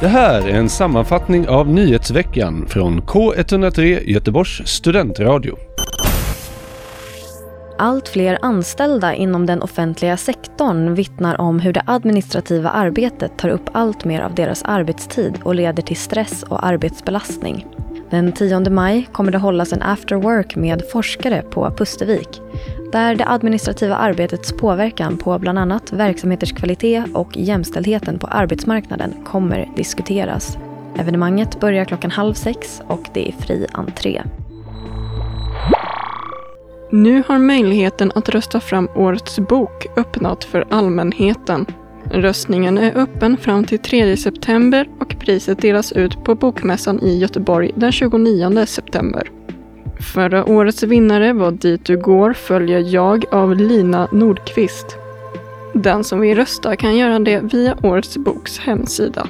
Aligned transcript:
Det 0.00 0.08
här 0.08 0.48
är 0.48 0.54
en 0.54 0.68
sammanfattning 0.68 1.48
av 1.48 1.68
nyhetsveckan 1.68 2.66
från 2.68 3.02
K103 3.02 4.00
Göteborgs 4.04 4.66
studentradio. 4.68 5.56
Allt 7.78 8.08
fler 8.08 8.38
anställda 8.42 9.14
inom 9.14 9.46
den 9.46 9.62
offentliga 9.62 10.16
sektorn 10.16 10.94
vittnar 10.94 11.40
om 11.40 11.60
hur 11.60 11.72
det 11.72 11.82
administrativa 11.86 12.70
arbetet 12.70 13.38
tar 13.38 13.48
upp 13.48 13.70
allt 13.72 14.04
mer 14.04 14.20
av 14.20 14.34
deras 14.34 14.62
arbetstid 14.62 15.38
och 15.44 15.54
leder 15.54 15.82
till 15.82 15.96
stress 15.96 16.42
och 16.42 16.66
arbetsbelastning. 16.66 17.66
Den 18.12 18.32
10 18.32 18.70
maj 18.70 19.08
kommer 19.12 19.32
det 19.32 19.38
hållas 19.38 19.72
en 19.72 19.82
after 19.82 20.16
work 20.16 20.56
med 20.56 20.82
forskare 20.92 21.42
på 21.42 21.70
Pustervik 21.70 22.40
där 22.92 23.14
det 23.14 23.28
administrativa 23.28 23.96
arbetets 23.96 24.52
påverkan 24.52 25.18
på 25.18 25.38
bland 25.38 25.58
annat 25.58 25.92
verksamheters 25.92 26.52
kvalitet 26.52 27.04
och 27.14 27.36
jämställdheten 27.36 28.18
på 28.18 28.26
arbetsmarknaden 28.26 29.14
kommer 29.24 29.68
diskuteras. 29.76 30.58
Evenemanget 30.98 31.60
börjar 31.60 31.84
klockan 31.84 32.10
halv 32.10 32.34
sex 32.34 32.82
och 32.86 33.08
det 33.14 33.28
är 33.28 33.32
fri 33.32 33.66
entré. 33.72 34.22
Nu 36.90 37.22
har 37.26 37.38
möjligheten 37.38 38.12
att 38.14 38.28
rösta 38.28 38.60
fram 38.60 38.88
årets 38.94 39.38
bok 39.38 39.86
öppnat 39.96 40.44
för 40.44 40.64
allmänheten. 40.70 41.66
Röstningen 42.10 42.78
är 42.78 42.96
öppen 42.96 43.36
fram 43.36 43.64
till 43.64 43.78
3 43.78 44.16
september 44.16 44.88
och 44.98 45.16
priset 45.20 45.58
delas 45.58 45.92
ut 45.92 46.24
på 46.24 46.34
Bokmässan 46.34 47.00
i 47.02 47.18
Göteborg 47.18 47.70
den 47.74 47.92
29 47.92 48.66
september. 48.66 49.30
Förra 50.14 50.44
årets 50.44 50.82
vinnare 50.82 51.32
var 51.32 51.50
Dit 51.50 51.84
du 51.84 52.00
går 52.00 52.32
följer 52.32 52.80
jag 52.80 53.24
av 53.32 53.56
Lina 53.56 54.08
Nordqvist. 54.12 54.96
Den 55.74 56.04
som 56.04 56.20
vill 56.20 56.36
rösta 56.36 56.76
kan 56.76 56.96
göra 56.96 57.18
det 57.18 57.40
via 57.40 57.76
Årets 57.82 58.16
boks 58.16 58.58
hemsida. 58.58 59.28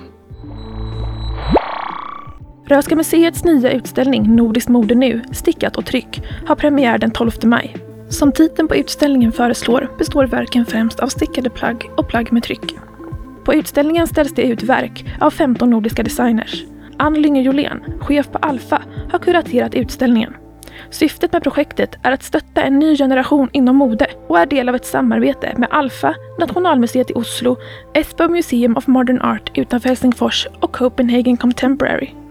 Röhsska 2.67 2.97
museets 2.97 3.45
nya 3.45 3.71
utställning 3.71 4.35
Nordiskt 4.35 4.69
mode 4.69 4.95
nu, 4.95 5.23
stickat 5.33 5.77
och 5.77 5.87
tryck 5.87 6.23
har 6.47 6.55
premiär 6.55 6.99
den 6.99 7.11
12 7.11 7.31
maj. 7.45 7.77
Som 8.13 8.33
titeln 8.33 8.69
på 8.69 8.77
utställningen 8.77 9.33
föreslår 9.33 9.91
består 9.99 10.27
verken 10.27 10.67
främst 10.67 11.01
av 11.01 11.07
stickade 11.07 11.51
plagg 11.51 11.91
och 11.97 12.09
plagg 12.09 12.33
med 12.33 12.43
tryck. 12.43 12.77
På 13.45 13.55
utställningen 13.55 14.07
ställs 14.07 14.35
det 14.35 14.43
ut 14.43 14.63
verk 14.63 15.05
av 15.21 15.31
15 15.31 15.71
nordiska 15.71 16.03
designers. 16.03 16.65
Ann 16.97 17.15
Lynge 17.15 17.43
Jolén, 17.43 17.85
chef 18.01 18.31
på 18.33 18.39
Alfa, 18.39 18.83
har 19.11 19.19
kuraterat 19.19 19.75
utställningen. 19.75 20.35
Syftet 20.91 21.33
med 21.33 21.43
projektet 21.43 21.99
är 22.03 22.13
att 22.13 22.23
stötta 22.23 22.63
en 22.63 22.79
ny 22.79 22.97
generation 22.97 23.49
inom 23.53 23.77
mode 23.77 24.07
och 24.29 24.39
är 24.39 24.47
del 24.47 24.69
av 24.69 24.75
ett 24.75 24.87
samarbete 24.87 25.55
med 25.59 25.69
Alfa, 25.71 26.15
Nationalmuseet 26.39 27.11
i 27.11 27.15
Oslo, 27.15 27.57
Esbo 27.95 28.29
Museum 28.29 28.77
of 28.77 28.87
Modern 28.87 29.21
Art 29.21 29.51
utanför 29.55 29.89
Helsingfors 29.89 30.49
och 30.61 30.73
Copenhagen 30.73 31.37
Contemporary. 31.37 32.22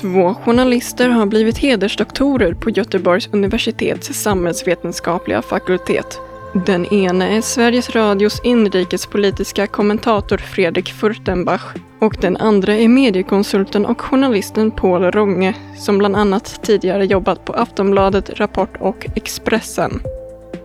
Två 0.00 0.34
journalister 0.34 1.08
har 1.08 1.26
blivit 1.26 1.58
hedersdoktorer 1.58 2.54
på 2.54 2.70
Göteborgs 2.70 3.28
universitets 3.32 4.22
samhällsvetenskapliga 4.22 5.42
fakultet. 5.42 6.20
Den 6.66 6.86
ena 6.86 7.28
är 7.28 7.40
Sveriges 7.40 7.90
Radios 7.90 8.40
inrikespolitiska 8.44 9.66
kommentator 9.66 10.38
Fredrik 10.38 10.92
Furtenbach 10.92 11.74
och 11.98 12.16
den 12.20 12.36
andra 12.36 12.74
är 12.74 12.88
mediekonsulten 12.88 13.86
och 13.86 14.00
journalisten 14.00 14.70
Paul 14.70 15.02
Ronge 15.02 15.54
som 15.78 15.98
bland 15.98 16.16
annat 16.16 16.62
tidigare 16.62 17.04
jobbat 17.04 17.44
på 17.44 17.52
Aftonbladet, 17.52 18.30
Rapport 18.40 18.76
och 18.80 19.06
Expressen. 19.16 20.00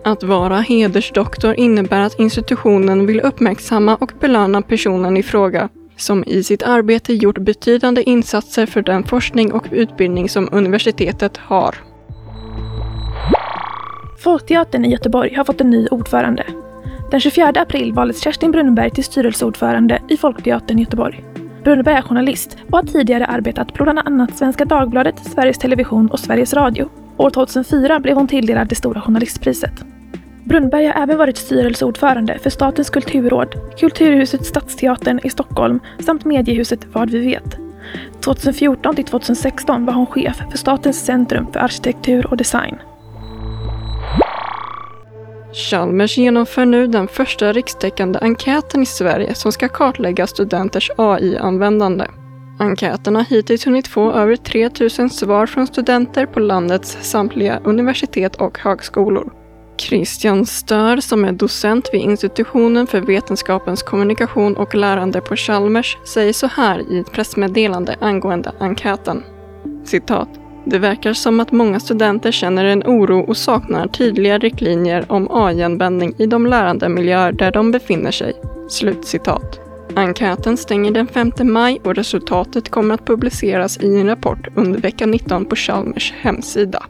Att 0.04 0.22
vara 0.22 0.56
hedersdoktor 0.56 1.54
innebär 1.54 2.00
att 2.00 2.18
institutionen 2.18 3.06
vill 3.06 3.20
uppmärksamma 3.20 3.96
och 3.96 4.12
belöna 4.20 4.62
personen 4.62 5.16
i 5.16 5.22
fråga 5.22 5.68
som 5.96 6.24
i 6.26 6.42
sitt 6.42 6.62
arbete 6.62 7.14
gjort 7.14 7.38
betydande 7.38 8.02
insatser 8.02 8.66
för 8.66 8.82
den 8.82 9.04
forskning 9.04 9.52
och 9.52 9.66
utbildning 9.70 10.28
som 10.28 10.48
universitetet 10.52 11.36
har. 11.36 11.76
Folkteatern 14.18 14.84
i 14.84 14.90
Göteborg 14.90 15.34
har 15.34 15.44
fått 15.44 15.60
en 15.60 15.70
ny 15.70 15.88
ordförande. 15.88 16.46
Den 17.10 17.20
24 17.20 17.48
april 17.48 17.92
valdes 17.92 18.20
Kerstin 18.20 18.50
Brunnberg 18.50 18.90
till 18.90 19.04
styrelseordförande 19.04 20.02
i 20.08 20.16
Folkteatern 20.16 20.78
i 20.78 20.82
Göteborg. 20.82 21.24
Brunnberg 21.64 21.94
är 21.94 22.02
journalist 22.02 22.56
och 22.70 22.78
har 22.78 22.82
tidigare 22.82 23.26
arbetat 23.26 23.74
på 23.74 23.84
bland 23.84 23.98
annat 23.98 24.36
Svenska 24.36 24.64
Dagbladet, 24.64 25.18
Sveriges 25.18 25.58
Television 25.58 26.10
och 26.10 26.20
Sveriges 26.20 26.54
Radio. 26.54 26.88
År 27.16 27.30
2004 27.30 28.00
blev 28.00 28.16
hon 28.16 28.28
tilldelad 28.28 28.68
det 28.68 28.74
Stora 28.74 29.00
Journalistpriset. 29.00 29.95
Brunnberg 30.46 30.86
har 30.86 31.02
även 31.02 31.18
varit 31.18 31.36
styrelseordförande 31.36 32.38
för 32.38 32.50
Statens 32.50 32.90
kulturråd, 32.90 33.54
Kulturhuset 33.78 34.46
Stadsteatern 34.46 35.20
i 35.24 35.30
Stockholm 35.30 35.80
samt 35.98 36.24
mediehuset 36.24 36.86
Vad 36.92 37.10
vi 37.10 37.18
vet. 37.18 37.56
2014 38.20 38.96
till 38.96 39.04
2016 39.04 39.86
var 39.86 39.92
hon 39.92 40.06
chef 40.06 40.42
för 40.50 40.58
Statens 40.58 41.04
centrum 41.04 41.52
för 41.52 41.60
arkitektur 41.60 42.26
och 42.26 42.36
design. 42.36 42.76
Chalmers 45.52 46.18
genomför 46.18 46.64
nu 46.64 46.86
den 46.86 47.08
första 47.08 47.52
rikstäckande 47.52 48.18
enkäten 48.22 48.82
i 48.82 48.86
Sverige 48.86 49.34
som 49.34 49.52
ska 49.52 49.68
kartlägga 49.68 50.26
studenters 50.26 50.90
AI-användande. 50.96 52.06
Enkäten 52.58 53.16
har 53.16 53.24
hittills 53.24 53.66
hunnit 53.66 53.88
få 53.88 54.12
över 54.12 54.36
3000 54.36 55.10
svar 55.10 55.46
från 55.46 55.66
studenter 55.66 56.26
på 56.26 56.40
landets 56.40 56.98
samtliga 57.00 57.60
universitet 57.64 58.36
och 58.36 58.58
högskolor. 58.58 59.35
Christian 59.78 60.46
Stör, 60.46 60.96
som 60.96 61.24
är 61.24 61.32
docent 61.32 61.90
vid 61.92 62.00
institutionen 62.00 62.86
för 62.86 63.00
vetenskapens 63.00 63.82
kommunikation 63.82 64.56
och 64.56 64.74
lärande 64.74 65.20
på 65.20 65.36
Chalmers, 65.36 65.98
säger 66.04 66.32
så 66.32 66.46
här 66.46 66.92
i 66.92 66.98
ett 66.98 67.12
pressmeddelande 67.12 67.96
angående 68.00 68.52
enkäten. 68.60 69.22
Citat. 69.84 70.28
Det 70.64 70.78
verkar 70.78 71.12
som 71.12 71.40
att 71.40 71.52
många 71.52 71.80
studenter 71.80 72.32
känner 72.32 72.64
en 72.64 72.82
oro 72.82 73.20
och 73.20 73.36
saknar 73.36 73.88
tydliga 73.88 74.38
riktlinjer 74.38 75.06
om 75.08 75.28
AI-användning 75.30 76.14
i 76.18 76.26
de 76.26 76.46
lärandemiljöer 76.46 77.32
där 77.32 77.52
de 77.52 77.70
befinner 77.70 78.10
sig. 78.10 78.32
Slutcitat. 78.68 79.60
Enkäten 79.96 80.56
stänger 80.56 80.90
den 80.90 81.06
5 81.06 81.32
maj 81.38 81.80
och 81.84 81.94
resultatet 81.94 82.68
kommer 82.68 82.94
att 82.94 83.06
publiceras 83.06 83.80
i 83.80 84.00
en 84.00 84.06
rapport 84.06 84.48
under 84.54 84.80
vecka 84.80 85.06
19 85.06 85.44
på 85.44 85.56
Chalmers 85.56 86.14
hemsida. 86.16 86.86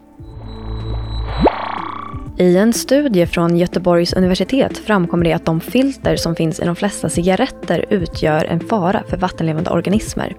I 2.38 2.56
en 2.56 2.72
studie 2.72 3.26
från 3.26 3.56
Göteborgs 3.56 4.12
universitet 4.12 4.78
framkommer 4.78 5.24
det 5.24 5.32
att 5.32 5.44
de 5.44 5.60
filter 5.60 6.16
som 6.16 6.36
finns 6.36 6.60
i 6.60 6.64
de 6.64 6.76
flesta 6.76 7.08
cigaretter 7.08 7.84
utgör 7.91 8.44
en 8.44 8.60
fara 8.60 9.02
för 9.08 9.16
vattenlevande 9.16 9.70
organismer. 9.70 10.36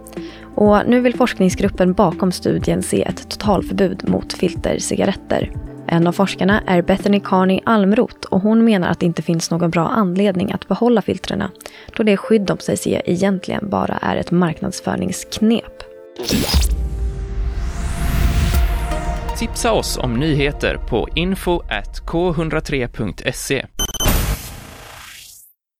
Och 0.55 0.77
nu 0.87 1.01
vill 1.01 1.15
forskningsgruppen 1.15 1.93
bakom 1.93 2.31
studien 2.31 2.83
se 2.83 3.03
ett 3.03 3.29
totalförbud 3.29 4.09
mot 4.09 4.33
filtercigaretter. 4.33 5.51
En 5.87 6.07
av 6.07 6.11
forskarna 6.11 6.61
är 6.67 6.81
Bethany 6.81 7.19
Carney 7.19 7.59
Almroth 7.65 8.27
och 8.29 8.41
hon 8.41 8.65
menar 8.65 8.87
att 8.87 8.99
det 8.99 9.05
inte 9.05 9.21
finns 9.21 9.51
någon 9.51 9.69
bra 9.69 9.87
anledning 9.87 10.51
att 10.51 10.67
behålla 10.67 11.01
filtrerna 11.01 11.51
då 11.97 12.03
det 12.03 12.17
skydd 12.17 12.41
de 12.41 12.57
sägs 12.57 12.87
ge 12.87 13.01
egentligen 13.05 13.69
bara 13.69 13.97
är 14.01 14.15
ett 14.15 14.31
marknadsföringsknep. 14.31 15.83
Tipsa 19.39 19.71
oss 19.71 19.97
om 19.97 20.13
nyheter 20.13 20.77
på 20.77 21.07
info 21.15 21.63
k103.se. 22.05 23.65